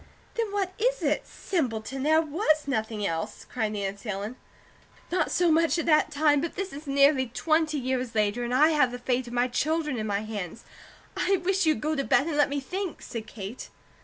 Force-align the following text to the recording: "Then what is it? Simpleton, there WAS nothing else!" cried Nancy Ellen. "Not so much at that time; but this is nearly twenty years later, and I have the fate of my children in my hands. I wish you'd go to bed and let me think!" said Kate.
"Then 0.33 0.51
what 0.51 0.73
is 0.79 1.03
it? 1.03 1.27
Simpleton, 1.27 2.01
there 2.01 2.23
WAS 2.23 2.67
nothing 2.67 3.05
else!" 3.05 3.45
cried 3.47 3.73
Nancy 3.73 4.09
Ellen. 4.09 4.35
"Not 5.11 5.29
so 5.29 5.51
much 5.51 5.77
at 5.77 5.85
that 5.85 6.09
time; 6.09 6.41
but 6.41 6.55
this 6.55 6.73
is 6.73 6.87
nearly 6.87 7.27
twenty 7.27 7.77
years 7.77 8.15
later, 8.15 8.43
and 8.43 8.51
I 8.51 8.69
have 8.69 8.91
the 8.91 8.97
fate 8.97 9.27
of 9.27 9.33
my 9.33 9.47
children 9.47 9.99
in 9.99 10.07
my 10.07 10.21
hands. 10.21 10.63
I 11.15 11.37
wish 11.45 11.67
you'd 11.67 11.81
go 11.81 11.95
to 11.95 12.03
bed 12.03 12.25
and 12.25 12.35
let 12.35 12.49
me 12.49 12.59
think!" 12.59 13.03
said 13.03 13.27
Kate. 13.27 13.69